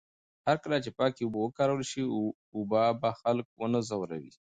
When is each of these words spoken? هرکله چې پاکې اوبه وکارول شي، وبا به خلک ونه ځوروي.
هرکله 0.47 0.77
چې 0.83 0.89
پاکې 0.99 1.21
اوبه 1.23 1.39
وکارول 1.41 1.83
شي، 1.91 2.01
وبا 2.57 2.85
به 3.01 3.09
خلک 3.21 3.47
ونه 3.59 3.79
ځوروي. 3.89 4.31